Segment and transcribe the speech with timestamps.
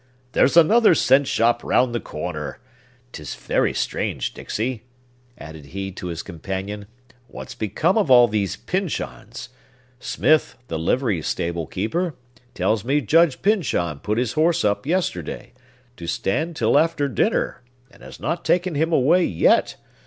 [0.31, 2.57] "There's another cent shop round the corner.
[3.11, 4.81] 'Tis very strange, Dixey,"
[5.37, 6.87] added he to his companion,
[7.27, 9.49] "what's become of all these Pyncheon's!
[9.99, 12.15] Smith, the livery stable keeper,
[12.55, 15.53] tells me Judge Pyncheon put his horse up yesterday,
[15.97, 17.61] to stand till after dinner,
[17.91, 19.75] and has not taken him away yet.